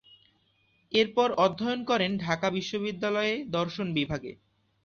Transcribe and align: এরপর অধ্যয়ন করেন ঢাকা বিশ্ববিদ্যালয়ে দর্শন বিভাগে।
এরপর 0.91 1.29
অধ্যয়ন 1.37 1.81
করেন 1.83 2.11
ঢাকা 2.17 2.47
বিশ্ববিদ্যালয়ে 2.49 3.33
দর্শন 3.49 3.87
বিভাগে। 3.97 4.31